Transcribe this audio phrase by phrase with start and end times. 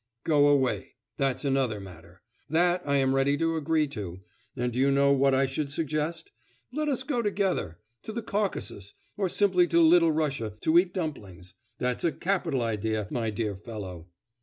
[0.23, 0.95] 'Go away...
[1.17, 2.23] that's another matter!
[2.49, 4.21] That I am ready to agree to.
[4.55, 6.31] And do you know what I should suggest?
[6.73, 11.53] Let us go together to the Caucasus, or simply to Little Russia to eat dumplings.
[11.77, 14.07] That's a capital idea, my dear fellow!